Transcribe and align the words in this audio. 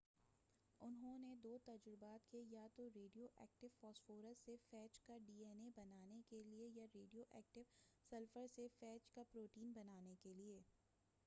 انہوں 0.81 1.17
نے 1.19 1.33
دو 1.43 1.57
تجربات 1.65 2.25
کئے 2.31 2.41
یا 2.43 2.65
تو 2.75 2.87
ریڈیو 2.95 3.27
ایکٹیو 3.35 3.69
فاسفورس 3.81 4.43
سے 4.45 4.55
فیج 4.69 4.99
کا 5.01 5.17
ڈی 5.27 5.37
آین 5.45 5.61
اے 5.63 5.69
بنانے 5.75 6.19
کے 6.29 6.41
لئے 6.45 6.69
یا 6.69 6.85
ریڈیو 6.95 7.23
ایکٹیو 7.31 7.63
سلفر 8.11 8.47
سے 8.55 8.67
فیج 8.79 9.09
کا 9.09 9.23
پروٹین 9.31 9.71
بنانے 9.73 10.15
کے 10.23 10.33
لئے 10.33 10.59